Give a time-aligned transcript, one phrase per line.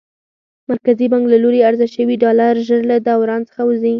[0.71, 3.89] مرکزي بانک له لوري عرضه شوي ډالر ژر له دوران څخه وځي.